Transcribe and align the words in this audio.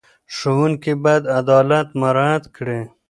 ښوونکي 0.35 0.93
باید 1.03 1.23
عدالت 1.39 1.87
مراعت 2.01 2.43
کړي. 2.55 2.81